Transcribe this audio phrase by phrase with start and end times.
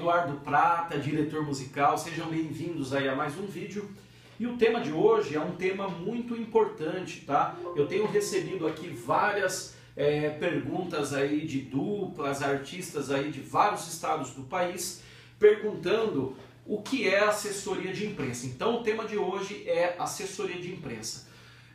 [0.00, 1.98] Eduardo Prata, diretor musical.
[1.98, 3.86] Sejam bem-vindos aí a mais um vídeo.
[4.38, 7.54] E o tema de hoje é um tema muito importante, tá?
[7.76, 14.30] Eu tenho recebido aqui várias é, perguntas aí de duplas, artistas aí de vários estados
[14.30, 15.02] do país,
[15.38, 18.46] perguntando o que é assessoria de imprensa.
[18.46, 21.28] Então o tema de hoje é assessoria de imprensa.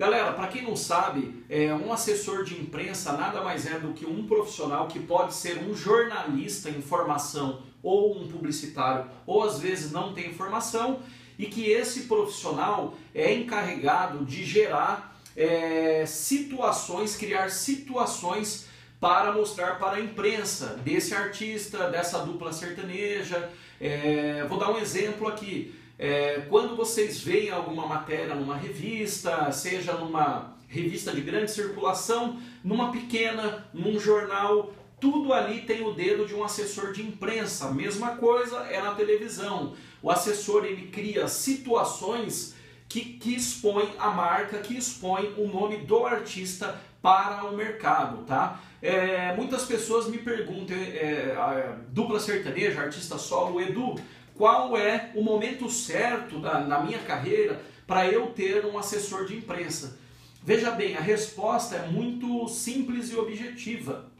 [0.00, 4.06] Galera, para quem não sabe, é, um assessor de imprensa nada mais é do que
[4.06, 9.92] um profissional que pode ser um jornalista em formação ou um publicitário, ou às vezes
[9.92, 11.00] não tem formação,
[11.38, 19.98] e que esse profissional é encarregado de gerar é, situações, criar situações para mostrar para
[19.98, 23.50] a imprensa desse artista, dessa dupla sertaneja.
[23.78, 25.74] É, vou dar um exemplo aqui.
[26.02, 32.90] É, quando vocês veem alguma matéria numa revista, seja numa revista de grande circulação, numa
[32.90, 37.70] pequena, num jornal, tudo ali tem o dedo de um assessor de imprensa.
[37.70, 39.74] Mesma coisa é na televisão.
[40.00, 42.54] O assessor ele cria situações
[42.88, 48.58] que, que expõem a marca, que expõem o nome do artista para o mercado, tá?
[48.82, 53.96] É, muitas pessoas me perguntam, é, a dupla sertaneja, artista solo, Edu,
[54.40, 59.36] qual é o momento certo da, na minha carreira para eu ter um assessor de
[59.36, 59.98] imprensa?
[60.42, 64.10] Veja bem, a resposta é muito simples e objetiva.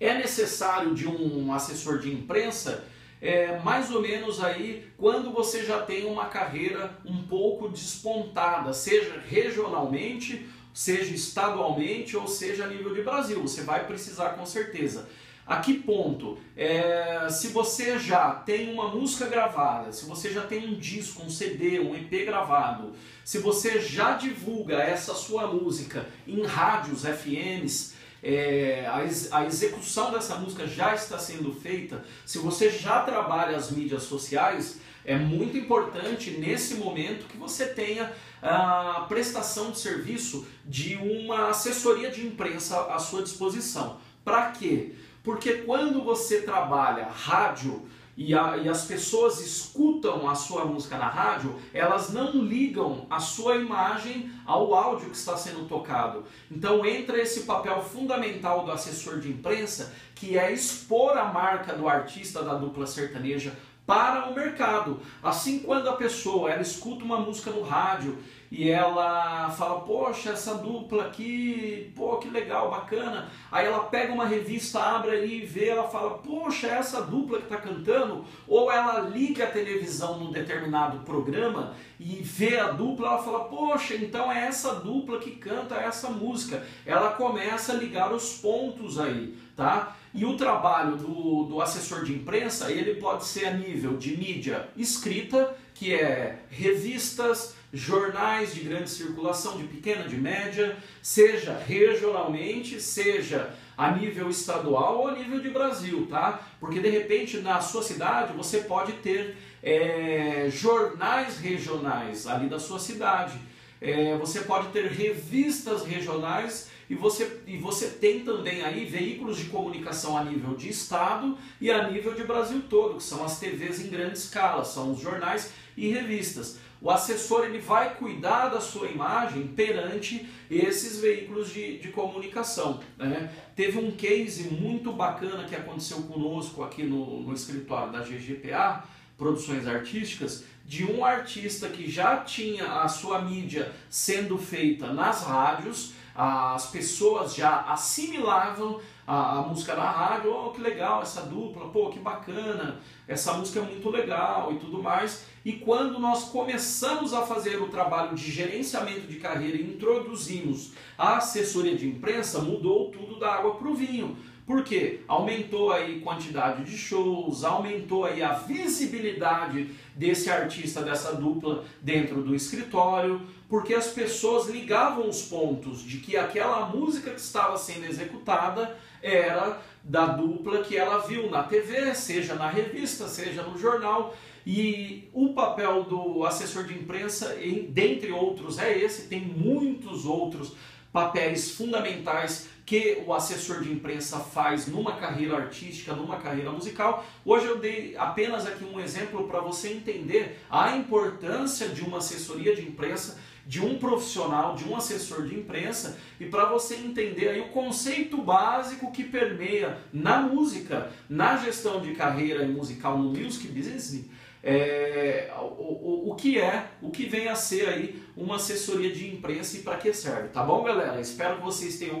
[0.00, 2.84] É necessário de um assessor de imprensa
[3.20, 9.22] é, mais ou menos aí quando você já tem uma carreira um pouco despontada, seja
[9.24, 13.40] regionalmente, seja estadualmente ou seja a nível de Brasil.
[13.42, 15.08] Você vai precisar com certeza.
[15.48, 16.36] A que ponto?
[16.54, 21.30] É, se você já tem uma música gravada, se você já tem um disco, um
[21.30, 22.92] CD, um EP gravado,
[23.24, 30.34] se você já divulga essa sua música em rádios, FMs, é, a, a, execução dessa
[30.34, 36.32] música já está sendo feita, se você já trabalha as mídias sociais, é muito importante
[36.32, 42.98] nesse momento que você tenha a prestação de serviço de uma assessoria de imprensa à
[42.98, 43.98] sua disposição.
[44.22, 44.92] Para quê?
[45.22, 47.86] Porque quando você trabalha rádio
[48.16, 53.20] e, a, e, as pessoas escutam a sua música na rádio, elas não ligam a
[53.20, 56.24] sua imagem ao áudio que está sendo tocado.
[56.50, 61.88] Então entra esse papel fundamental do assessor de imprensa, que é expor a marca do
[61.88, 63.56] artista da dupla sertaneja
[63.88, 65.00] para o mercado.
[65.22, 68.18] Assim, quando a pessoa ela escuta uma música no rádio
[68.50, 73.30] e ela fala, poxa, essa dupla aqui, pô, que legal, bacana.
[73.50, 77.38] Aí ela pega uma revista, abre ali e vê, ela fala, poxa, é essa dupla
[77.38, 78.26] que está cantando.
[78.46, 83.94] Ou ela liga a televisão num determinado programa e vê a dupla, ela fala, poxa,
[83.94, 86.62] então é essa dupla que canta essa música.
[86.84, 89.96] Ela começa a ligar os pontos aí, tá?
[90.14, 94.68] E o trabalho do, do assessor de imprensa, ele pode ser a nível de mídia
[94.76, 103.52] escrita, que é revistas, jornais de grande circulação, de pequena, de média, seja regionalmente, seja
[103.76, 106.40] a nível estadual ou a nível de Brasil, tá?
[106.60, 112.78] Porque de repente na sua cidade você pode ter é, jornais regionais ali da sua
[112.78, 113.38] cidade,
[113.80, 119.44] é, você pode ter revistas regionais e você, e você tem também aí veículos de
[119.44, 123.84] comunicação a nível de estado e a nível de Brasil todo, que são as TVs
[123.84, 126.58] em grande escala, são os jornais e revistas.
[126.80, 132.80] O assessor ele vai cuidar da sua imagem perante esses veículos de, de comunicação.
[132.96, 133.32] Né?
[133.56, 138.84] Teve um case muito bacana que aconteceu conosco aqui no, no escritório da GGPA,
[139.18, 145.92] Produções Artísticas, de um artista que já tinha a sua mídia sendo feita nas rádios,
[146.14, 151.98] as pessoas já assimilavam a, música na rádio, oh, que legal essa dupla, pô, que
[151.98, 155.24] bacana, essa música é muito legal e tudo mais.
[155.44, 161.16] E quando nós começamos a fazer o trabalho de gerenciamento de carreira e introduzimos a
[161.16, 164.16] assessoria de imprensa, mudou tudo da água para o vinho.
[164.48, 165.00] Por quê?
[165.06, 172.34] Aumentou aí quantidade de shows, aumentou aí a visibilidade desse artista, dessa dupla dentro do
[172.34, 178.74] escritório, porque as pessoas ligavam os pontos de que aquela música que estava sendo executada
[179.02, 184.16] era da dupla que ela viu na TV, seja na revista, seja no jornal.
[184.46, 187.36] E o papel do assessor de imprensa,
[187.68, 190.56] dentre outros, é esse, tem muitos outros
[190.90, 197.02] papéis fundamentais que o assessor de imprensa faz numa carreira artística, numa carreira musical.
[197.24, 202.54] Hoje eu dei apenas aqui um exemplo para você entender a importância de uma assessoria
[202.54, 207.40] de imprensa de um profissional, de um assessor de imprensa e para você entender aí
[207.40, 214.04] o conceito básico que permeia na música, na gestão de carreira musical no music business,
[214.42, 219.08] é, o, o, o que é, o que vem a ser aí uma assessoria de
[219.08, 221.00] imprensa e para que serve, tá bom galera?
[221.00, 222.00] Espero que vocês tenham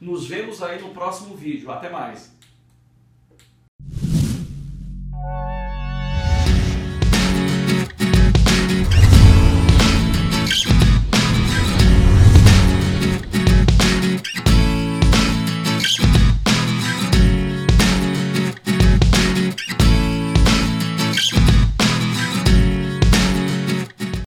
[0.00, 1.70] nos vemos aí no próximo vídeo.
[1.70, 2.32] Até mais!